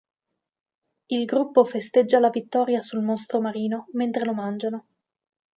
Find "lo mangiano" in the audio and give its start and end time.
4.25-4.87